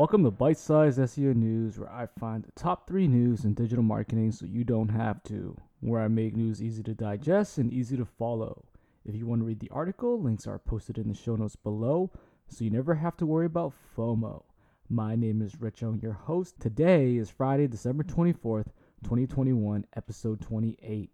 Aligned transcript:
Welcome 0.00 0.24
to 0.24 0.30
Bite 0.30 0.56
Size 0.56 0.96
SEO 0.96 1.36
News, 1.36 1.78
where 1.78 1.92
I 1.92 2.06
find 2.06 2.42
the 2.42 2.52
top 2.52 2.86
three 2.86 3.06
news 3.06 3.44
in 3.44 3.52
digital 3.52 3.84
marketing 3.84 4.32
so 4.32 4.46
you 4.46 4.64
don't 4.64 4.88
have 4.88 5.22
to. 5.24 5.54
Where 5.80 6.00
I 6.00 6.08
make 6.08 6.34
news 6.34 6.62
easy 6.62 6.82
to 6.84 6.94
digest 6.94 7.58
and 7.58 7.70
easy 7.70 7.98
to 7.98 8.06
follow. 8.06 8.64
If 9.04 9.14
you 9.14 9.26
want 9.26 9.42
to 9.42 9.44
read 9.44 9.60
the 9.60 9.68
article, 9.68 10.18
links 10.18 10.46
are 10.46 10.58
posted 10.58 10.96
in 10.96 11.08
the 11.08 11.14
show 11.14 11.36
notes 11.36 11.54
below, 11.54 12.10
so 12.48 12.64
you 12.64 12.70
never 12.70 12.94
have 12.94 13.18
to 13.18 13.26
worry 13.26 13.44
about 13.44 13.74
FOMO. 13.94 14.44
My 14.88 15.16
name 15.16 15.42
is 15.42 15.60
Rich 15.60 15.82
Young, 15.82 16.00
your 16.00 16.14
host. 16.14 16.58
Today 16.58 17.18
is 17.18 17.28
Friday, 17.28 17.66
December 17.66 18.02
24th, 18.02 18.68
2021, 19.04 19.84
episode 19.94 20.40
28. 20.40 21.12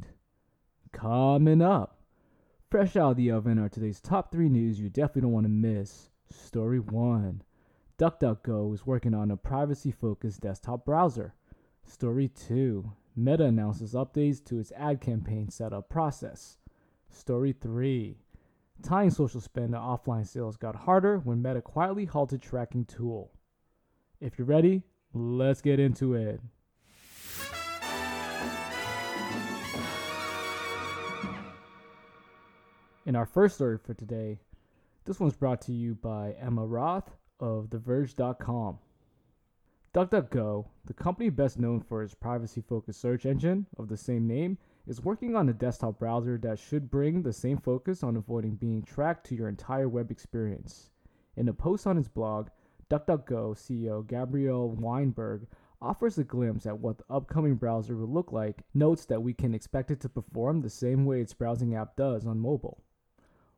Coming 0.93 1.61
up, 1.61 2.03
fresh 2.71 2.95
out 2.95 3.11
of 3.11 3.17
the 3.17 3.33
oven 3.33 3.59
are 3.59 3.69
today's 3.69 4.01
top 4.01 4.31
three 4.31 4.49
news 4.49 4.79
you 4.79 4.91
definitely 4.91 5.23
don't 5.23 5.33
want 5.33 5.45
to 5.45 5.51
miss. 5.51 6.11
Story 6.31 6.79
1 6.79 7.43
DuckDuckGo 7.99 8.75
is 8.75 8.87
working 8.87 9.15
on 9.15 9.31
a 9.31 9.39
privacy 9.39 9.91
focused 9.91 10.43
desktop 10.43 10.85
browser. 10.85 11.35
Story 11.83 12.29
2 12.29 12.93
Meta 13.17 13.45
announces 13.45 13.95
updates 13.95 14.45
to 14.45 14.59
its 14.59 14.71
ad 14.77 15.01
campaign 15.01 15.49
setup 15.49 15.89
process. 15.89 16.59
Story 17.09 17.53
3 17.53 18.19
Tying 18.83 19.09
social 19.09 19.41
spend 19.41 19.73
to 19.73 19.79
offline 19.79 20.27
sales 20.27 20.59
got 20.59 20.77
harder 20.77 21.17
when 21.21 21.41
Meta 21.41 21.63
quietly 21.63 22.05
halted 22.05 22.43
tracking 22.43 22.85
tool. 22.85 23.33
If 24.21 24.39
you're 24.39 24.47
ready, 24.47 24.83
let's 25.15 25.63
get 25.63 25.81
into 25.81 26.13
it. 26.13 26.43
In 33.07 33.17
our 33.17 33.25
first 33.25 33.55
story 33.55 33.79
for 33.79 33.95
today, 33.95 34.41
this 35.07 35.19
one's 35.19 35.37
brought 35.37 35.63
to 35.63 35.73
you 35.73 35.95
by 35.95 36.35
Emma 36.39 36.67
Roth 36.67 37.17
of 37.41 37.69
TheVerge.com. 37.71 38.79
DuckDuckGo, 39.95 40.67
the 40.85 40.93
company 40.93 41.31
best 41.31 41.59
known 41.59 41.81
for 41.81 42.03
its 42.03 42.15
privacy 42.15 42.61
focused 42.61 43.01
search 43.01 43.25
engine 43.25 43.67
of 43.79 43.89
the 43.89 43.97
same 43.97 44.27
name, 44.27 44.59
is 44.87 45.03
working 45.03 45.35
on 45.35 45.49
a 45.49 45.55
desktop 45.55 45.99
browser 45.99 46.37
that 46.39 46.59
should 46.59 46.91
bring 46.91 47.23
the 47.23 47.33
same 47.33 47.57
focus 47.57 48.03
on 48.03 48.17
avoiding 48.17 48.57
being 48.57 48.83
tracked 48.83 49.27
to 49.27 49.35
your 49.35 49.49
entire 49.49 49.89
web 49.89 50.11
experience. 50.11 50.91
In 51.35 51.49
a 51.49 51.55
post 51.55 51.87
on 51.87 51.97
his 51.97 52.09
blog, 52.09 52.49
DuckDuckGo 52.91 53.57
CEO 53.57 54.07
Gabriel 54.07 54.71
Weinberg 54.71 55.47
offers 55.81 56.19
a 56.19 56.25
glimpse 56.25 56.67
at 56.67 56.79
what 56.79 56.99
the 56.99 57.05
upcoming 57.11 57.55
browser 57.55 57.97
will 57.97 58.07
look 58.07 58.33
like, 58.33 58.65
notes 58.75 59.05
that 59.07 59.23
we 59.23 59.33
can 59.33 59.55
expect 59.55 59.91
it 59.91 60.01
to 60.01 60.09
perform 60.09 60.61
the 60.61 60.71
same 60.71 61.05
way 61.05 61.21
its 61.21 61.35
browsing 61.35 61.75
app 61.75 61.97
does 61.97 62.27
on 62.27 62.39
mobile. 62.39 62.83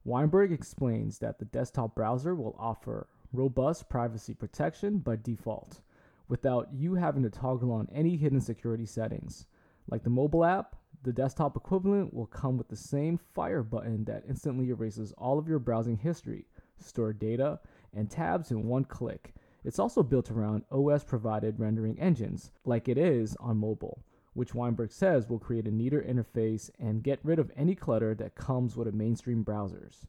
Weinberg 0.04 0.52
explains 0.52 1.18
that 1.18 1.38
the 1.38 1.44
desktop 1.44 1.94
browser 1.94 2.34
will 2.34 2.56
offer 2.58 3.06
robust 3.32 3.88
privacy 3.88 4.34
protection 4.34 4.98
by 4.98 5.16
default, 5.16 5.80
without 6.28 6.68
you 6.72 6.94
having 6.94 7.22
to 7.22 7.30
toggle 7.30 7.72
on 7.72 7.88
any 7.92 8.16
hidden 8.16 8.40
security 8.40 8.86
settings. 8.86 9.46
Like 9.90 10.02
the 10.02 10.10
mobile 10.10 10.44
app, 10.44 10.76
the 11.02 11.12
desktop 11.12 11.56
equivalent 11.56 12.12
will 12.12 12.26
come 12.26 12.58
with 12.58 12.68
the 12.68 12.76
same 12.76 13.18
fire 13.18 13.62
button 13.62 14.04
that 14.04 14.24
instantly 14.28 14.70
erases 14.70 15.12
all 15.16 15.38
of 15.38 15.48
your 15.48 15.58
browsing 15.58 15.96
history, 15.96 16.46
stored 16.78 17.18
data, 17.18 17.60
and 17.94 18.10
tabs 18.10 18.50
in 18.50 18.66
one 18.66 18.84
click. 18.84 19.34
It's 19.64 19.78
also 19.78 20.02
built 20.02 20.30
around 20.30 20.64
OS 20.70 21.04
provided 21.04 21.58
rendering 21.58 21.98
engines, 22.00 22.52
like 22.64 22.88
it 22.88 22.98
is 22.98 23.36
on 23.40 23.58
mobile, 23.58 24.02
which 24.34 24.54
Weinberg 24.54 24.92
says 24.92 25.28
will 25.28 25.38
create 25.38 25.66
a 25.66 25.70
neater 25.70 26.02
interface 26.02 26.70
and 26.78 27.02
get 27.02 27.20
rid 27.22 27.38
of 27.38 27.50
any 27.56 27.74
clutter 27.74 28.14
that 28.14 28.34
comes 28.34 28.76
with 28.76 28.92
mainstream 28.94 29.44
browsers. 29.44 30.06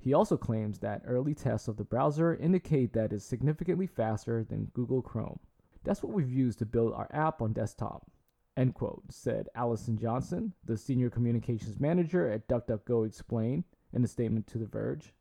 He 0.00 0.14
also 0.14 0.38
claims 0.38 0.78
that 0.78 1.02
early 1.04 1.34
tests 1.34 1.68
of 1.68 1.76
the 1.76 1.84
browser 1.84 2.34
indicate 2.34 2.94
that 2.94 3.12
it's 3.12 3.24
significantly 3.24 3.86
faster 3.86 4.42
than 4.42 4.70
Google 4.72 5.02
Chrome. 5.02 5.38
That's 5.84 6.02
what 6.02 6.12
we've 6.12 6.32
used 6.32 6.58
to 6.60 6.66
build 6.66 6.94
our 6.94 7.08
app 7.12 7.42
on 7.42 7.52
desktop. 7.52 8.10
End 8.56 8.74
quote, 8.74 9.04
said 9.10 9.48
Allison 9.54 9.98
Johnson, 9.98 10.54
the 10.64 10.78
senior 10.78 11.10
communications 11.10 11.78
manager 11.78 12.28
at 12.28 12.48
DuckDuckGo 12.48 13.06
explained 13.06 13.64
in 13.92 14.02
a 14.02 14.08
statement 14.08 14.46
to 14.48 14.58
The 14.58 14.66
Verge. 14.66 15.12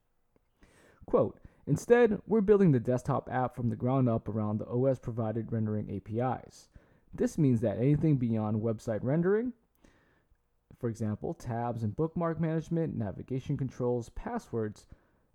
Quote, 1.05 1.39
Instead, 1.67 2.21
we're 2.25 2.41
building 2.41 2.71
the 2.71 2.79
desktop 2.79 3.29
app 3.31 3.55
from 3.55 3.69
the 3.69 3.75
ground 3.75 4.09
up 4.09 4.27
around 4.27 4.57
the 4.57 4.67
OS 4.67 4.97
provided 4.97 5.51
rendering 5.51 5.89
APIs. 5.93 6.69
This 7.13 7.37
means 7.37 7.61
that 7.61 7.77
anything 7.77 8.17
beyond 8.17 8.61
website 8.61 9.03
rendering, 9.03 9.53
for 10.79 10.89
example, 10.89 11.33
tabs 11.33 11.83
and 11.83 11.95
bookmark 11.95 12.39
management, 12.39 12.95
navigation 12.95 13.57
controls, 13.57 14.09
passwords, 14.09 14.87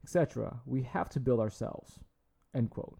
etc., 0.02 0.60
we 0.66 0.82
have 0.82 1.08
to 1.10 1.20
build 1.20 1.40
ourselves. 1.40 1.98
End 2.54 2.70
quote. 2.70 2.98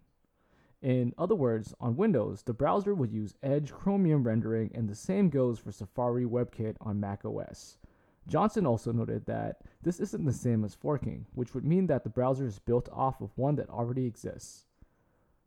In 0.83 1.15
other 1.17 1.35
words, 1.35 1.75
on 1.81 1.97
Windows, 1.97 2.43
the 2.43 2.53
browser 2.53 2.95
will 2.95 3.07
use 3.07 3.37
Edge 3.43 3.73
Chromium 3.73 4.23
rendering, 4.25 4.71
and 4.75 4.87
the 4.87 4.95
same 4.95 5.31
goes 5.31 5.59
for 5.59 5.73
Safari 5.73 6.27
WebKit 6.27 6.77
on 6.83 7.01
Mac 7.01 7.25
OS. 7.25 7.79
Johnson 8.27 8.67
also 8.67 8.93
noted 8.93 9.25
that 9.27 9.63
this 9.83 10.01
isn't 10.01 10.25
the 10.27 10.33
same 10.33 10.65
as 10.65 10.75
forking, 10.75 11.27
which 11.35 11.55
would 11.55 11.65
mean 11.65 11.87
that 11.87 12.05
the 12.05 12.11
browser 12.11 12.47
is 12.47 12.59
built 12.59 12.89
off 12.93 13.21
of 13.23 13.37
one 13.37 13.57
that 13.57 13.71
already 13.71 14.05
exists. 14.05 14.67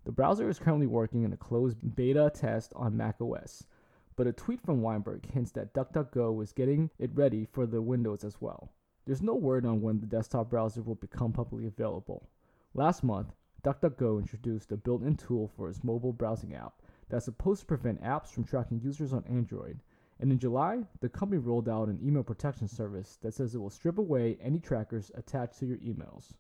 The 0.06 0.12
browser 0.12 0.48
is 0.48 0.58
currently 0.58 0.88
working 0.88 1.24
in 1.24 1.34
a 1.34 1.38
closed 1.38 1.96
beta 1.96 2.32
test 2.34 2.74
on 2.76 2.98
macOS, 2.98 3.68
but 4.18 4.28
a 4.28 4.34
tweet 4.34 4.60
from 4.60 4.82
Weinberg 4.82 5.26
hints 5.32 5.52
that 5.52 5.74
DuckDuckGo 5.74 6.44
is 6.44 6.52
getting 6.52 6.90
it 7.00 7.12
ready 7.16 7.46
for 7.46 7.66
the 7.66 7.82
Windows 7.82 8.26
as 8.26 8.42
well. 8.42 8.74
There's 9.06 9.22
no 9.22 9.36
word 9.36 9.66
on 9.66 9.82
when 9.82 10.02
the 10.02 10.06
desktop 10.06 10.50
browser 10.50 10.82
will 10.82 10.96
become 10.96 11.32
publicly 11.32 11.68
available. 11.68 12.28
Last 12.74 13.02
month, 13.02 13.34
DuckDuckGo 13.64 14.20
introduced 14.20 14.74
a 14.74 14.76
built 14.76 15.04
in 15.04 15.16
tool 15.16 15.48
for 15.56 15.70
its 15.70 15.86
mobile 15.86 16.12
browsing 16.12 16.54
app 16.54 16.82
that's 17.08 17.24
supposed 17.24 17.62
to 17.62 17.66
prevent 17.66 18.04
apps 18.04 18.28
from 18.28 18.44
tracking 18.44 18.82
users 18.82 19.14
on 19.14 19.24
Android 19.30 19.80
and 20.20 20.32
in 20.32 20.40
July, 20.40 20.84
the 21.00 21.10
company 21.10 21.38
rolled 21.38 21.70
out 21.70 21.90
an 21.90 22.00
email 22.04 22.24
protection 22.24 22.68
service 22.68 23.18
that 23.22 23.34
says 23.34 23.54
it 23.54 23.60
will 23.60 23.70
strip 23.70 24.00
away 24.00 24.38
any 24.42 24.60
trackers 24.60 25.12
attached 25.16 25.60
to 25.60 25.66
your 25.68 25.78
emails. 25.78 26.34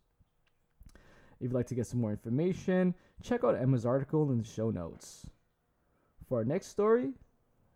If 0.95 1.43
you'd 1.43 1.53
like 1.53 1.67
to 1.67 1.75
get 1.75 1.85
some 1.85 2.01
more 2.01 2.11
information, 2.11 2.95
check 3.21 3.43
out 3.43 3.55
Emma's 3.55 3.85
article 3.85 4.31
in 4.31 4.39
the 4.39 4.43
show 4.43 4.71
notes. 4.71 5.29
For 6.27 6.39
our 6.39 6.45
next 6.45 6.67
story, 6.67 7.13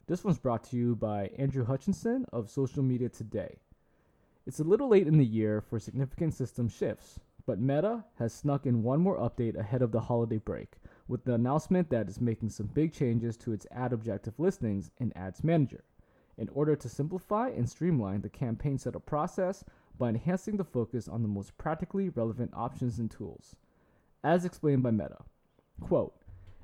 this 0.07 0.23
one's 0.23 0.39
brought 0.39 0.63
to 0.65 0.75
you 0.75 0.95
by 0.95 1.29
Andrew 1.37 1.63
Hutchinson 1.63 2.25
of 2.33 2.49
Social 2.49 2.81
Media 2.81 3.07
Today. 3.07 3.59
It's 4.47 4.59
a 4.59 4.63
little 4.63 4.89
late 4.89 5.07
in 5.07 5.17
the 5.17 5.25
year 5.25 5.61
for 5.61 5.79
significant 5.79 6.33
system 6.33 6.67
shifts, 6.67 7.19
but 7.45 7.59
Meta 7.59 8.03
has 8.17 8.33
snuck 8.33 8.65
in 8.65 8.83
one 8.83 8.99
more 8.99 9.17
update 9.17 9.57
ahead 9.57 9.81
of 9.81 9.91
the 9.91 10.01
holiday 10.01 10.37
break 10.37 10.77
with 11.07 11.23
the 11.23 11.35
announcement 11.35 11.89
that 11.91 12.07
it's 12.07 12.19
making 12.19 12.49
some 12.49 12.65
big 12.67 12.91
changes 12.91 13.37
to 13.37 13.53
its 13.53 13.67
ad 13.71 13.93
objective 13.93 14.39
listings 14.39 14.89
in 14.97 15.15
Ads 15.15 15.43
Manager 15.43 15.83
in 16.37 16.49
order 16.49 16.75
to 16.75 16.89
simplify 16.89 17.49
and 17.49 17.69
streamline 17.69 18.21
the 18.21 18.29
campaign 18.29 18.79
setup 18.79 19.05
process 19.05 19.63
by 19.97 20.09
enhancing 20.09 20.57
the 20.57 20.63
focus 20.63 21.07
on 21.07 21.21
the 21.21 21.27
most 21.27 21.55
practically 21.57 22.09
relevant 22.09 22.49
options 22.55 22.97
and 22.97 23.11
tools. 23.11 23.55
As 24.23 24.45
explained 24.45 24.81
by 24.81 24.91
Meta, 24.91 25.19
quote, 25.79 26.15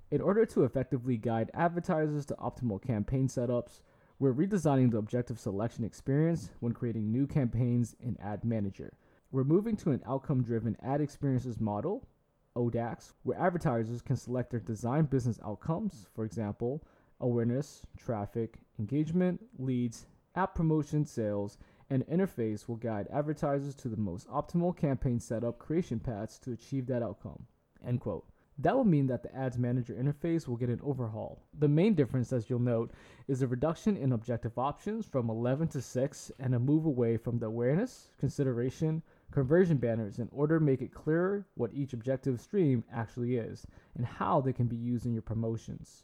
in 0.09 0.21
order 0.21 0.45
to 0.45 0.63
effectively 0.63 1.17
guide 1.17 1.51
advertisers 1.53 2.25
to 2.27 2.35
optimal 2.35 2.81
campaign 2.81 3.27
setups, 3.27 3.81
we're 4.19 4.33
redesigning 4.33 4.89
the 4.89 4.97
objective 4.97 5.39
selection 5.39 5.83
experience 5.83 6.49
when 6.59 6.73
creating 6.73 7.11
new 7.11 7.27
campaigns 7.27 7.95
in 7.99 8.17
Ad 8.21 8.43
Manager. 8.45 8.93
We're 9.31 9.43
moving 9.43 9.75
to 9.77 9.91
an 9.91 10.01
outcome 10.07 10.43
driven 10.43 10.77
ad 10.81 11.01
experiences 11.01 11.59
model, 11.59 12.07
ODAX, 12.55 13.13
where 13.23 13.39
advertisers 13.39 14.01
can 14.01 14.15
select 14.15 14.49
their 14.49 14.61
design 14.61 15.05
business 15.05 15.39
outcomes, 15.45 16.07
for 16.15 16.23
example, 16.23 16.83
awareness, 17.19 17.85
traffic, 17.97 18.57
engagement, 18.79 19.41
leads, 19.59 20.07
app 20.35 20.55
promotion, 20.55 21.05
sales, 21.05 21.57
and 21.89 22.07
interface 22.07 22.67
will 22.67 22.75
guide 22.77 23.07
advertisers 23.11 23.75
to 23.75 23.89
the 23.89 23.97
most 23.97 24.27
optimal 24.29 24.75
campaign 24.75 25.19
setup 25.19 25.59
creation 25.59 25.99
paths 25.99 26.39
to 26.39 26.53
achieve 26.53 26.87
that 26.87 27.03
outcome. 27.03 27.45
End 27.85 27.99
quote. 27.99 28.25
That 28.59 28.75
will 28.75 28.83
mean 28.83 29.07
that 29.07 29.23
the 29.23 29.35
Ads 29.35 29.57
Manager 29.57 29.93
interface 29.93 30.47
will 30.47 30.57
get 30.57 30.69
an 30.69 30.81
overhaul. 30.83 31.43
The 31.59 31.67
main 31.67 31.93
difference, 31.93 32.33
as 32.33 32.49
you'll 32.49 32.59
note, 32.59 32.91
is 33.27 33.41
a 33.41 33.47
reduction 33.47 33.95
in 33.95 34.13
objective 34.13 34.57
options 34.57 35.05
from 35.05 35.29
11 35.29 35.67
to 35.69 35.81
6 35.81 36.31
and 36.39 36.55
a 36.55 36.59
move 36.59 36.85
away 36.85 37.17
from 37.17 37.37
the 37.37 37.45
awareness, 37.45 38.09
consideration, 38.19 39.03
conversion 39.31 39.77
banners 39.77 40.19
in 40.19 40.29
order 40.31 40.57
to 40.57 40.65
make 40.65 40.81
it 40.81 40.93
clearer 40.93 41.45
what 41.55 41.73
each 41.73 41.93
objective 41.93 42.41
stream 42.41 42.83
actually 42.91 43.35
is 43.37 43.67
and 43.95 44.05
how 44.05 44.41
they 44.41 44.53
can 44.53 44.67
be 44.67 44.77
used 44.77 45.05
in 45.05 45.13
your 45.13 45.21
promotions 45.21 46.03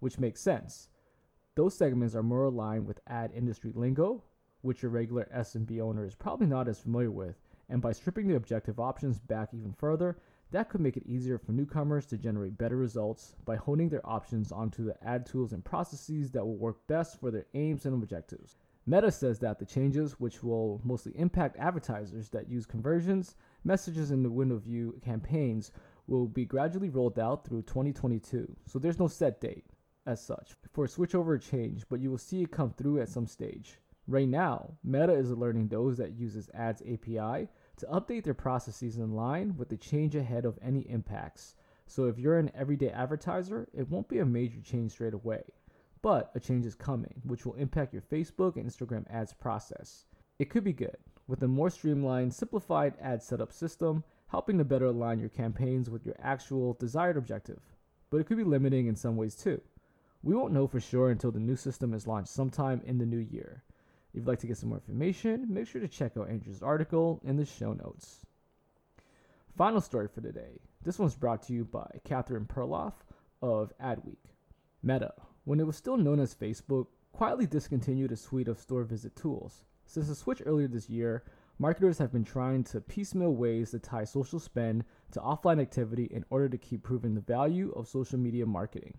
which 0.00 0.18
makes 0.18 0.40
sense. 0.40 0.88
Those 1.54 1.74
segments 1.76 2.14
are 2.14 2.22
more 2.22 2.44
aligned 2.44 2.86
with 2.86 3.00
ad 3.08 3.32
industry 3.34 3.72
lingo, 3.74 4.22
which 4.60 4.82
your 4.82 4.90
regular 4.90 5.28
SMB 5.34 5.80
owner 5.80 6.04
is 6.04 6.14
probably 6.14 6.46
not 6.46 6.68
as 6.68 6.78
familiar 6.78 7.10
with, 7.10 7.36
and 7.68 7.82
by 7.82 7.92
stripping 7.92 8.28
the 8.28 8.36
objective 8.36 8.78
options 8.78 9.18
back 9.18 9.52
even 9.52 9.72
further, 9.72 10.18
that 10.50 10.68
could 10.70 10.80
make 10.80 10.96
it 10.96 11.06
easier 11.06 11.38
for 11.38 11.52
newcomers 11.52 12.06
to 12.06 12.16
generate 12.16 12.56
better 12.56 12.76
results 12.76 13.34
by 13.44 13.56
honing 13.56 13.88
their 13.88 14.06
options 14.08 14.50
onto 14.50 14.84
the 14.84 14.96
ad 15.06 15.26
tools 15.26 15.52
and 15.52 15.64
processes 15.64 16.30
that 16.30 16.44
will 16.44 16.56
work 16.56 16.86
best 16.86 17.20
for 17.20 17.30
their 17.30 17.46
aims 17.54 17.84
and 17.84 17.94
objectives. 17.94 18.56
Meta 18.86 19.10
says 19.10 19.38
that 19.38 19.58
the 19.58 19.66
changes, 19.66 20.18
which 20.18 20.42
will 20.42 20.80
mostly 20.82 21.12
impact 21.16 21.58
advertisers 21.58 22.30
that 22.30 22.48
use 22.48 22.64
conversions, 22.64 23.36
messages 23.62 24.10
in 24.10 24.22
the 24.22 24.30
window 24.30 24.56
view 24.56 24.98
campaigns, 25.04 25.70
will 26.06 26.26
be 26.26 26.46
gradually 26.46 26.88
rolled 26.88 27.18
out 27.18 27.44
through 27.44 27.60
2022, 27.62 28.56
so 28.66 28.78
there's 28.78 28.98
no 28.98 29.06
set 29.06 29.42
date 29.42 29.66
as 30.06 30.24
such 30.24 30.54
for 30.72 30.86
a 30.86 30.88
switchover 30.88 31.38
change, 31.38 31.84
but 31.90 32.00
you 32.00 32.10
will 32.10 32.16
see 32.16 32.42
it 32.42 32.50
come 32.50 32.72
through 32.72 32.98
at 32.98 33.10
some 33.10 33.26
stage. 33.26 33.78
Right 34.06 34.28
now, 34.28 34.72
Meta 34.82 35.12
is 35.12 35.30
alerting 35.30 35.68
those 35.68 35.98
that 35.98 36.18
uses 36.18 36.48
Ads 36.54 36.80
API 36.80 37.46
to 37.78 37.86
update 37.86 38.24
their 38.24 38.34
processes 38.34 38.96
in 38.96 39.14
line 39.14 39.56
with 39.56 39.68
the 39.68 39.76
change 39.76 40.14
ahead 40.14 40.44
of 40.44 40.58
any 40.62 40.80
impacts. 40.80 41.54
So 41.86 42.04
if 42.04 42.18
you're 42.18 42.38
an 42.38 42.50
everyday 42.54 42.90
advertiser, 42.90 43.68
it 43.72 43.88
won't 43.88 44.08
be 44.08 44.18
a 44.18 44.26
major 44.26 44.60
change 44.60 44.92
straight 44.92 45.14
away, 45.14 45.42
but 46.02 46.30
a 46.34 46.40
change 46.40 46.66
is 46.66 46.74
coming, 46.74 47.22
which 47.24 47.46
will 47.46 47.54
impact 47.54 47.92
your 47.92 48.02
Facebook 48.02 48.56
and 48.56 48.66
Instagram 48.66 49.04
ads 49.10 49.32
process. 49.32 50.04
It 50.38 50.50
could 50.50 50.64
be 50.64 50.72
good, 50.72 50.96
with 51.26 51.42
a 51.42 51.48
more 51.48 51.70
streamlined, 51.70 52.34
simplified 52.34 52.94
ad 53.00 53.22
setup 53.22 53.52
system, 53.52 54.04
helping 54.28 54.58
to 54.58 54.64
better 54.64 54.86
align 54.86 55.18
your 55.18 55.30
campaigns 55.30 55.88
with 55.88 56.04
your 56.04 56.16
actual 56.20 56.74
desired 56.74 57.16
objective. 57.16 57.60
But 58.10 58.18
it 58.18 58.26
could 58.26 58.36
be 58.36 58.44
limiting 58.44 58.86
in 58.86 58.96
some 58.96 59.16
ways 59.16 59.34
too. 59.34 59.60
We 60.22 60.34
won't 60.34 60.52
know 60.52 60.66
for 60.66 60.80
sure 60.80 61.10
until 61.10 61.30
the 61.30 61.40
new 61.40 61.56
system 61.56 61.94
is 61.94 62.06
launched 62.06 62.30
sometime 62.30 62.82
in 62.84 62.98
the 62.98 63.06
new 63.06 63.18
year. 63.18 63.62
If 64.18 64.22
you'd 64.22 64.30
like 64.30 64.40
to 64.40 64.48
get 64.48 64.56
some 64.56 64.70
more 64.70 64.78
information, 64.78 65.46
make 65.48 65.68
sure 65.68 65.80
to 65.80 65.86
check 65.86 66.16
out 66.16 66.28
Andrew's 66.28 66.60
article 66.60 67.20
in 67.22 67.36
the 67.36 67.44
show 67.44 67.72
notes. 67.72 68.26
Final 69.56 69.80
story 69.80 70.08
for 70.08 70.20
today. 70.20 70.58
This 70.82 70.98
one's 70.98 71.14
brought 71.14 71.44
to 71.44 71.52
you 71.52 71.64
by 71.64 71.88
Catherine 72.02 72.44
Perloff 72.44 72.94
of 73.42 73.72
Adweek. 73.80 74.34
Meta, 74.82 75.12
when 75.44 75.60
it 75.60 75.68
was 75.68 75.76
still 75.76 75.96
known 75.96 76.18
as 76.18 76.34
Facebook, 76.34 76.88
quietly 77.12 77.46
discontinued 77.46 78.10
a 78.10 78.16
suite 78.16 78.48
of 78.48 78.58
store 78.58 78.82
visit 78.82 79.14
tools. 79.14 79.62
Since 79.86 80.08
the 80.08 80.16
switch 80.16 80.42
earlier 80.44 80.66
this 80.66 80.90
year, 80.90 81.22
marketers 81.60 81.98
have 81.98 82.10
been 82.10 82.24
trying 82.24 82.64
to 82.64 82.80
piecemeal 82.80 83.36
ways 83.36 83.70
to 83.70 83.78
tie 83.78 84.02
social 84.02 84.40
spend 84.40 84.84
to 85.12 85.20
offline 85.20 85.60
activity 85.60 86.06
in 86.06 86.24
order 86.30 86.48
to 86.48 86.58
keep 86.58 86.82
proving 86.82 87.14
the 87.14 87.20
value 87.20 87.70
of 87.76 87.86
social 87.86 88.18
media 88.18 88.46
marketing. 88.46 88.98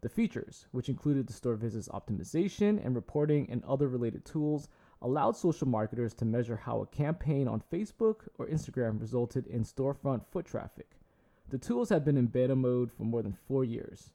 The 0.00 0.08
features, 0.08 0.66
which 0.70 0.88
included 0.88 1.26
the 1.26 1.32
store 1.32 1.56
visits 1.56 1.88
optimization 1.88 2.84
and 2.84 2.94
reporting 2.94 3.48
and 3.50 3.64
other 3.64 3.88
related 3.88 4.24
tools, 4.24 4.68
allowed 5.02 5.36
social 5.36 5.66
marketers 5.66 6.14
to 6.14 6.24
measure 6.24 6.56
how 6.56 6.80
a 6.80 6.86
campaign 6.86 7.48
on 7.48 7.62
Facebook 7.72 8.28
or 8.38 8.46
Instagram 8.46 9.00
resulted 9.00 9.46
in 9.46 9.64
storefront 9.64 10.24
foot 10.26 10.46
traffic. 10.46 10.90
The 11.50 11.58
tools 11.58 11.88
have 11.88 12.04
been 12.04 12.16
in 12.16 12.26
beta 12.26 12.54
mode 12.54 12.92
for 12.92 13.04
more 13.04 13.22
than 13.22 13.32
four 13.32 13.64
years. 13.64 14.12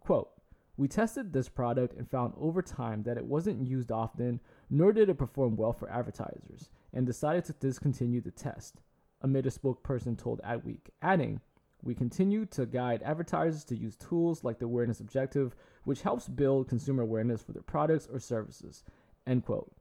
Quote, 0.00 0.30
we 0.76 0.88
tested 0.88 1.32
this 1.32 1.48
product 1.48 1.94
and 1.98 2.08
found 2.08 2.32
over 2.38 2.62
time 2.62 3.02
that 3.02 3.18
it 3.18 3.26
wasn't 3.26 3.66
used 3.66 3.92
often, 3.92 4.40
nor 4.70 4.92
did 4.92 5.10
it 5.10 5.18
perform 5.18 5.56
well 5.56 5.74
for 5.74 5.90
advertisers, 5.90 6.70
and 6.94 7.06
decided 7.06 7.44
to 7.44 7.52
discontinue 7.54 8.22
the 8.22 8.30
test, 8.30 8.80
a 9.20 9.28
meta 9.28 9.50
spokesperson 9.50 10.16
told 10.16 10.40
Adweek, 10.40 10.88
adding, 11.02 11.42
we 11.82 11.94
continue 11.94 12.46
to 12.46 12.66
guide 12.66 13.02
advertisers 13.02 13.64
to 13.64 13.76
use 13.76 13.96
tools 13.96 14.44
like 14.44 14.58
the 14.58 14.66
awareness 14.66 15.00
objective, 15.00 15.54
which 15.84 16.02
helps 16.02 16.28
build 16.28 16.68
consumer 16.68 17.02
awareness 17.02 17.42
for 17.42 17.52
their 17.52 17.62
products 17.62 18.08
or 18.12 18.20
services. 18.20 18.84
End 19.26 19.44
quote. 19.44 19.72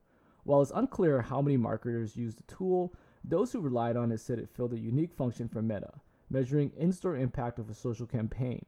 While 0.44 0.62
it's 0.62 0.72
unclear 0.74 1.22
how 1.22 1.42
many 1.42 1.58
marketers 1.58 2.16
use 2.16 2.36
the 2.36 2.44
tool, 2.44 2.94
those 3.24 3.52
who 3.52 3.60
relied 3.60 3.98
on 3.98 4.12
it 4.12 4.20
said 4.20 4.40
it 4.40 4.50
filled 4.50 4.74
a 4.74 4.80
unique 4.80 5.14
function 5.14 5.50
for 5.50 5.62
Meta, 5.62 5.92
measuring 6.30 6.72
in-store 6.78 7.18
impact 7.18 7.60
of 7.60 7.70
a 7.70 7.74
social 7.74 8.08
campaign. 8.08 8.66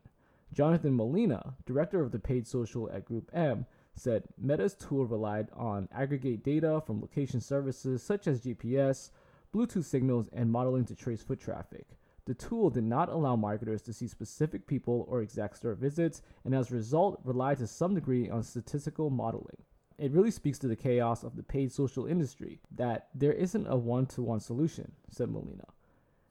Jonathan 0.54 0.94
Molina, 0.95 1.56
director 1.66 2.01
of 2.01 2.12
the 2.12 2.19
paid 2.19 2.45
social 2.45 2.89
at 2.92 3.06
Group 3.06 3.30
M, 3.33 3.66
said 3.95 4.24
Meta's 4.38 4.75
tool 4.75 5.06
relied 5.06 5.48
on 5.54 5.88
aggregate 5.94 6.44
data 6.44 6.81
from 6.86 7.00
location 7.00 7.39
services 7.39 8.04
such 8.04 8.28
as 8.28 8.42
GPS, 8.42 9.12
Bluetooth 9.54 9.86
signals, 9.86 10.30
and 10.33 10.51
modeling 10.51 10.86
to 10.86 10.95
trace 10.95 11.22
foot 11.22 11.39
traffic. 11.39 11.88
The 12.31 12.36
tool 12.36 12.69
did 12.69 12.86
not 12.86 13.10
allow 13.10 13.36
marketers 13.36 13.81
to 13.81 13.92
see 13.92 14.07
specific 14.07 14.66
people 14.66 15.06
or 15.10 15.22
exact 15.22 15.57
store 15.57 15.75
visits, 15.75 16.22
and 16.45 16.56
as 16.56 16.72
a 16.72 16.75
result, 16.75 17.19
relied 17.25 17.57
to 17.57 17.68
some 17.68 17.94
degree 17.94 18.30
on 18.30 18.42
statistical 18.42 19.10
modeling. 19.10 19.57
It 19.98 20.13
really 20.13 20.31
speaks 20.31 20.57
to 20.60 20.69
the 20.69 20.78
chaos 20.78 21.25
of 21.25 21.36
the 21.36 21.44
paid 21.44 21.74
social 21.74 22.06
industry 22.06 22.62
that 22.74 23.10
there 23.13 23.33
isn't 23.33 23.68
a 23.68 23.75
one 23.75 24.06
to 24.06 24.22
one 24.22 24.39
solution, 24.39 24.94
said 25.10 25.30
Molina. 25.30 25.66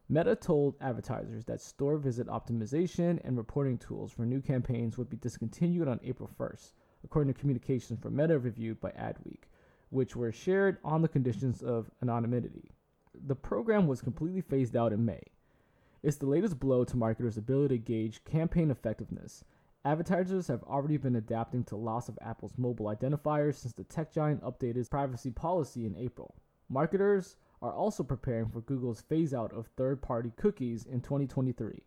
Meta 0.08 0.35
told 0.37 0.76
advertisers 0.81 1.44
that 1.44 1.61
store 1.61 1.99
visit 1.99 2.29
optimization 2.29 3.20
and 3.23 3.37
reporting 3.37 3.76
tools 3.76 4.11
for 4.11 4.25
new 4.25 4.41
campaigns 4.41 4.97
would 4.97 5.11
be 5.11 5.19
discontinued 5.19 5.87
on 5.87 6.00
April 6.02 6.31
1st, 6.38 6.73
according 7.05 7.31
to 7.31 7.38
communications 7.38 8.00
from 8.00 8.17
Meta 8.17 8.38
reviewed 8.38 8.81
by 8.81 8.91
Adweek, 8.93 9.50
which 9.91 10.17
were 10.17 10.32
shared 10.32 10.79
on 10.82 11.02
the 11.02 11.08
conditions 11.08 11.61
of 11.61 11.91
anonymity. 12.00 12.70
The 13.26 13.37
program 13.37 13.87
was 13.87 14.00
completely 14.00 14.41
phased 14.41 14.75
out 14.75 14.94
in 14.94 15.05
May, 15.05 15.20
it's 16.02 16.17
the 16.17 16.26
latest 16.26 16.58
blow 16.58 16.85
to 16.85 16.97
marketers' 16.97 17.37
ability 17.37 17.79
to 17.79 17.85
gauge 17.85 18.25
campaign 18.25 18.70
effectiveness. 18.70 19.44
Advertisers 19.85 20.47
have 20.49 20.62
already 20.64 20.97
been 20.97 21.17
adapting 21.17 21.64
to 21.64 21.76
loss 21.76 22.08
of 22.08 22.19
Apple's 22.20 22.58
mobile 22.58 22.87
identifiers 22.87 23.55
since 23.55 23.73
the 23.73 23.85
tech 23.85 24.12
giant 24.12 24.43
updated 24.43 24.76
its 24.76 24.88
privacy 24.88 25.31
policy 25.31 25.87
in 25.87 25.97
April. 25.97 26.35
Marketers 26.69 27.37
are 27.62 27.73
also 27.73 28.02
preparing 28.02 28.49
for 28.49 28.61
Google's 28.61 29.00
phase 29.00 29.35
out 29.35 29.52
of 29.52 29.67
third 29.67 30.02
party 30.02 30.32
cookies 30.37 30.85
in 30.85 31.00
2023. 31.00 31.82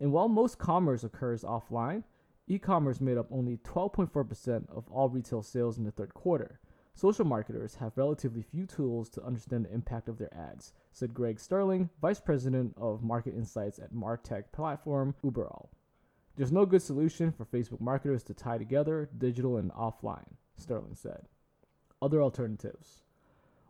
And 0.00 0.12
while 0.12 0.28
most 0.28 0.58
commerce 0.58 1.04
occurs 1.04 1.42
offline, 1.42 2.04
e 2.46 2.58
commerce 2.58 3.00
made 3.00 3.18
up 3.18 3.28
only 3.30 3.58
12.4% 3.58 4.68
of 4.70 4.88
all 4.88 5.08
retail 5.08 5.42
sales 5.42 5.78
in 5.78 5.84
the 5.84 5.90
third 5.90 6.14
quarter. 6.14 6.60
Social 7.00 7.24
marketers 7.24 7.76
have 7.76 7.96
relatively 7.96 8.42
few 8.42 8.66
tools 8.66 9.08
to 9.08 9.24
understand 9.24 9.64
the 9.64 9.72
impact 9.72 10.06
of 10.06 10.18
their 10.18 10.34
ads, 10.34 10.74
said 10.92 11.14
Greg 11.14 11.40
Sterling, 11.40 11.88
Vice 12.02 12.20
President 12.20 12.74
of 12.76 13.02
Market 13.02 13.34
Insights 13.34 13.78
at 13.78 13.94
Martech 13.94 14.52
platform 14.52 15.14
Uberall. 15.24 15.70
There's 16.36 16.52
no 16.52 16.66
good 16.66 16.82
solution 16.82 17.32
for 17.32 17.46
Facebook 17.46 17.80
marketers 17.80 18.22
to 18.24 18.34
tie 18.34 18.58
together 18.58 19.08
digital 19.16 19.56
and 19.56 19.72
offline, 19.72 20.34
Sterling 20.58 20.94
said. 20.94 21.22
Other 22.02 22.20
alternatives. 22.20 23.02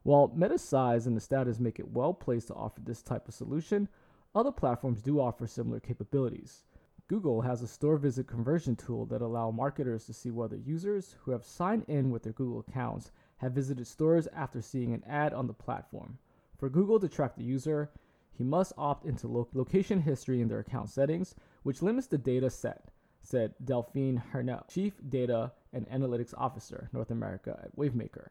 While 0.03 0.33
Meta's 0.35 0.65
size 0.65 1.07
and 1.07 1.17
the 1.17 1.21
status 1.21 1.61
make 1.61 1.79
it 1.79 1.93
well 1.93 2.13
placed 2.13 2.49
to 2.49 2.55
offer 2.55 2.81
this 2.81 3.01
type 3.01 3.29
of 3.29 3.35
solution, 3.35 3.89
other 4.35 4.51
platforms 4.51 5.03
do 5.03 5.21
offer 5.21 5.47
similar 5.47 5.79
capabilities. 5.79 6.65
Google 7.11 7.41
has 7.43 7.61
a 7.61 7.67
store 7.67 7.97
visit 7.97 8.29
conversion 8.29 8.77
tool 8.77 9.05
that 9.07 9.21
allow 9.21 9.51
marketers 9.51 10.05
to 10.05 10.13
see 10.13 10.31
whether 10.31 10.57
users 10.57 11.17
who 11.21 11.33
have 11.33 11.45
signed 11.45 11.85
in 11.89 12.11
with 12.11 12.23
their 12.23 12.33
Google 12.33 12.61
accounts 12.61 13.11
have 13.41 13.53
visited 13.53 13.87
stores 13.87 14.29
after 14.35 14.61
seeing 14.61 14.93
an 14.93 15.03
ad 15.07 15.33
on 15.33 15.47
the 15.47 15.53
platform. 15.53 16.19
For 16.59 16.69
Google 16.69 17.01
to 17.01 17.09
track 17.09 17.37
the 17.37 17.43
user, 17.43 17.91
he 18.33 18.45
must 18.45 18.73
opt 18.77 19.07
into 19.07 19.29
lo- 19.29 19.49
location 19.55 20.01
history 20.01 20.41
in 20.41 20.49
their 20.49 20.59
account 20.61 20.91
settings, 20.91 21.35
which 21.63 21.83
limits 21.83 22.07
the 22.07 22.19
data 22.19 22.51
set, 22.51 22.91
said 23.23 23.55
Delphine 23.65 24.17
Hernel, 24.17 24.65
Chief 24.69 24.95
Data 25.09 25.53
and 25.73 25.89
Analytics 25.89 26.35
Officer, 26.37 26.91
North 26.93 27.11
America 27.11 27.59
at 27.63 27.77
Wavemaker. 27.77 28.29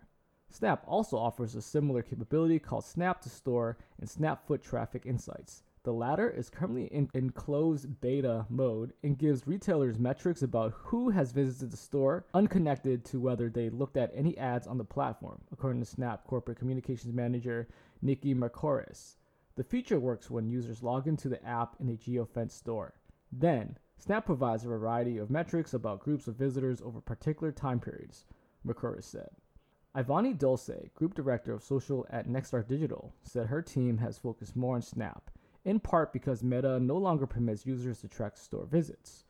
Snap 0.50 0.84
also 0.88 1.18
offers 1.18 1.56
a 1.56 1.62
similar 1.62 2.02
capability 2.02 2.60
called 2.60 2.84
Snap 2.84 3.22
to 3.22 3.30
Store 3.30 3.78
and 4.00 4.10
Snap 4.10 4.46
Foot 4.48 4.64
Traffic 4.64 5.06
Insights. 5.06 5.64
The 5.84 5.94
latter 5.94 6.30
is 6.30 6.50
currently 6.50 6.88
in, 6.88 7.10
in 7.14 7.30
closed 7.30 8.02
beta 8.02 8.46
mode 8.50 8.92
and 9.02 9.18
gives 9.18 9.48
retailers 9.48 9.98
metrics 9.98 10.42
about 10.42 10.74
who 10.74 11.10
has 11.12 11.32
visited 11.32 11.72
the 11.72 11.78
store, 11.78 12.26
unconnected 12.34 13.06
to 13.06 13.20
whether 13.22 13.50
they 13.50 13.70
looked 13.70 13.96
at 13.96 14.12
any 14.14 14.38
ads 14.38 14.68
on 14.68 14.78
the 14.78 14.84
platform, 14.84 15.40
according 15.54 15.80
to 15.80 15.86
Snap 15.86 16.28
Corporate 16.28 16.60
Communications 16.60 17.14
Manager 17.14 17.70
Nikki 18.02 18.34
Marcoris. 18.34 19.16
The 19.56 19.64
feature 19.64 20.02
works 20.02 20.30
when 20.30 20.50
users 20.50 20.84
log 20.84 21.08
into 21.08 21.30
the 21.30 21.44
app 21.46 21.78
in 21.80 21.88
a 21.88 21.94
geofence 21.94 22.52
store. 22.52 22.96
Then, 23.32 23.78
Snap 23.98 24.26
provides 24.26 24.66
a 24.66 24.70
variety 24.70 25.18
of 25.18 25.32
metrics 25.32 25.74
about 25.74 26.02
groups 26.02 26.28
of 26.28 26.36
visitors 26.36 26.82
over 26.82 27.00
particular 27.00 27.54
time 27.54 27.80
periods, 27.80 28.26
Marcoris 28.66 29.06
said. 29.06 29.30
Ivani 29.96 30.38
Dulce, 30.38 30.90
group 30.94 31.14
director 31.14 31.54
of 31.54 31.64
social 31.64 32.06
at 32.10 32.28
Nexstar 32.28 32.68
Digital, 32.68 33.14
said 33.24 33.48
her 33.48 33.62
team 33.62 33.98
has 34.00 34.18
focused 34.18 34.58
more 34.58 34.76
on 34.76 34.82
Snap 34.82 35.32
in 35.66 35.80
part 35.80 36.14
because 36.14 36.44
Meta 36.44 36.80
no 36.80 36.98
longer 36.98 37.28
permits 37.28 37.66
users 37.66 38.02
to 38.02 38.08
track 38.08 38.38
store 38.38 38.66
visits. 38.66 39.26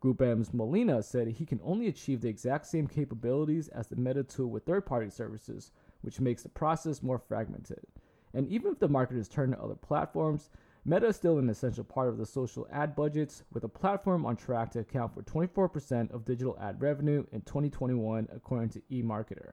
Group 0.00 0.20
M's 0.20 0.52
Molina 0.52 1.02
said 1.02 1.28
he 1.28 1.46
can 1.46 1.60
only 1.62 1.86
achieve 1.86 2.20
the 2.20 2.28
exact 2.28 2.66
same 2.66 2.88
capabilities 2.88 3.68
as 3.68 3.86
the 3.86 3.96
Meta 3.96 4.24
tool 4.24 4.48
with 4.48 4.64
third 4.64 4.84
party 4.84 5.10
services, 5.10 5.70
which 6.00 6.20
makes 6.20 6.42
the 6.42 6.48
process 6.48 7.02
more 7.02 7.18
fragmented. 7.18 7.86
And 8.34 8.48
even 8.48 8.72
if 8.72 8.78
the 8.80 8.88
marketers 8.88 9.28
turn 9.28 9.52
to 9.52 9.62
other 9.62 9.74
platforms, 9.74 10.50
Meta 10.84 11.06
is 11.06 11.16
still 11.16 11.38
an 11.38 11.48
essential 11.48 11.84
part 11.84 12.08
of 12.08 12.18
the 12.18 12.26
social 12.26 12.66
ad 12.72 12.96
budgets, 12.96 13.44
with 13.52 13.62
the 13.62 13.68
platform 13.68 14.26
on 14.26 14.34
track 14.34 14.72
to 14.72 14.80
account 14.80 15.14
for 15.14 15.22
24% 15.22 16.10
of 16.10 16.24
digital 16.24 16.58
ad 16.60 16.82
revenue 16.82 17.24
in 17.30 17.42
2021, 17.42 18.26
according 18.34 18.70
to 18.70 18.82
eMarketer. 18.90 19.52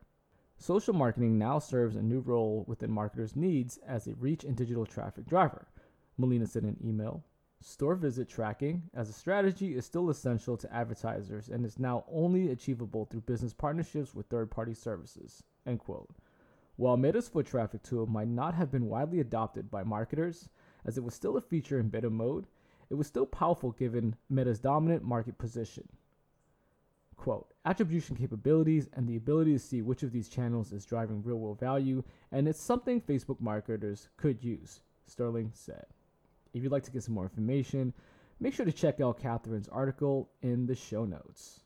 Social 0.58 0.94
marketing 0.94 1.38
now 1.38 1.60
serves 1.60 1.96
a 1.96 2.02
new 2.02 2.22
role 2.22 2.66
within 2.68 2.90
marketers' 2.90 3.36
needs 3.36 3.78
as 3.86 4.08
a 4.08 4.16
reach 4.16 4.44
and 4.44 4.56
digital 4.56 4.86
traffic 4.86 5.28
driver. 5.28 5.68
Molina 6.20 6.46
said 6.46 6.64
in 6.64 6.70
an 6.70 6.78
email. 6.84 7.24
Store 7.62 7.96
visit 7.96 8.28
tracking 8.28 8.84
as 8.94 9.10
a 9.10 9.14
strategy 9.14 9.76
is 9.76 9.86
still 9.86 10.10
essential 10.10 10.58
to 10.58 10.74
advertisers 10.74 11.50
and 11.50 11.66
is 11.66 11.80
now 11.80 12.04
only 12.12 12.52
achievable 12.52 13.06
through 13.06 13.22
business 13.22 13.54
partnerships 13.54 14.14
with 14.14 14.28
third 14.28 14.52
party 14.52 14.74
services. 14.74 15.44
End 15.66 15.80
quote. 15.80 16.10
While 16.76 16.98
Meta's 16.98 17.28
foot 17.28 17.46
traffic 17.46 17.84
tool 17.84 18.06
might 18.06 18.28
not 18.28 18.54
have 18.56 18.72
been 18.72 18.88
widely 18.88 19.20
adopted 19.20 19.72
by 19.72 19.84
marketers, 19.84 20.50
as 20.86 20.98
it 20.98 21.04
was 21.04 21.14
still 21.14 21.38
a 21.38 21.42
feature 21.42 21.80
in 21.80 21.90
beta 21.90 22.10
mode, 22.10 22.48
it 22.90 22.96
was 22.96 23.08
still 23.08 23.26
powerful 23.26 23.72
given 23.72 24.16
Meta's 24.30 24.60
dominant 24.60 25.04
market 25.04 25.38
position. 25.38 25.88
Quote, 27.16 27.54
attribution 27.66 28.16
capabilities 28.16 28.88
and 28.94 29.08
the 29.08 29.18
ability 29.18 29.54
to 29.54 29.60
see 29.60 29.82
which 29.82 30.04
of 30.04 30.12
these 30.12 30.30
channels 30.30 30.72
is 30.72 30.86
driving 30.86 31.24
real 31.24 31.40
world 31.40 31.60
value, 31.60 32.04
and 32.32 32.48
it's 32.48 32.62
something 32.62 33.02
Facebook 33.02 33.42
marketers 33.42 34.08
could 34.16 34.44
use, 34.44 34.82
Sterling 35.06 35.52
said. 35.54 35.86
If 36.54 36.64
you'd 36.64 36.72
like 36.72 36.84
to 36.84 36.92
get 36.92 37.04
some 37.04 37.14
more 37.14 37.24
information, 37.24 37.94
make 38.40 38.54
sure 38.54 38.66
to 38.66 38.72
check 38.72 39.00
out 39.00 39.20
Catherine's 39.20 39.68
article 39.68 40.30
in 40.42 40.66
the 40.66 40.76
show 40.76 41.06
notes. 41.06 41.62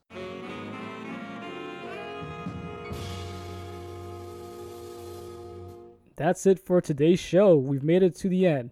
That's 6.16 6.46
it 6.46 6.60
for 6.60 6.80
today's 6.82 7.20
show. 7.20 7.56
We've 7.56 7.84
made 7.84 8.04
it 8.04 8.16
to 8.18 8.30
the 8.30 8.46
end. 8.46 8.72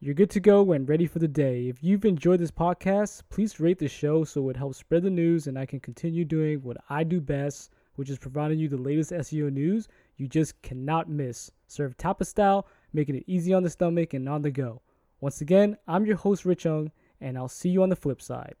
You're 0.00 0.14
good 0.14 0.30
to 0.30 0.40
go 0.40 0.72
and 0.72 0.88
ready 0.88 1.06
for 1.06 1.20
the 1.20 1.28
day. 1.28 1.68
If 1.68 1.82
you've 1.82 2.04
enjoyed 2.04 2.40
this 2.40 2.50
podcast, 2.50 3.22
please 3.30 3.60
rate 3.60 3.78
the 3.78 3.88
show 3.88 4.24
so 4.24 4.48
it 4.48 4.56
helps 4.56 4.78
spread 4.78 5.04
the 5.04 5.10
news 5.10 5.46
and 5.46 5.56
I 5.56 5.64
can 5.64 5.78
continue 5.78 6.24
doing 6.24 6.60
what 6.60 6.76
I 6.90 7.04
do 7.04 7.20
best, 7.20 7.70
which 7.94 8.10
is 8.10 8.18
providing 8.18 8.58
you 8.58 8.68
the 8.68 8.76
latest 8.76 9.12
SEO 9.12 9.52
news 9.52 9.86
you 10.16 10.26
just 10.26 10.60
cannot 10.62 11.08
miss. 11.08 11.52
Serve 11.68 11.96
Tapa 11.96 12.24
style, 12.24 12.66
making 12.92 13.14
it 13.14 13.24
easy 13.26 13.54
on 13.54 13.62
the 13.62 13.70
stomach 13.70 14.12
and 14.12 14.28
on 14.28 14.42
the 14.42 14.50
go. 14.50 14.82
Once 15.22 15.40
again, 15.40 15.76
I'm 15.86 16.04
your 16.04 16.16
host, 16.16 16.44
Rich 16.44 16.64
Young, 16.64 16.90
and 17.20 17.38
I'll 17.38 17.46
see 17.46 17.68
you 17.68 17.84
on 17.84 17.90
the 17.90 17.94
flip 17.94 18.20
side. 18.20 18.56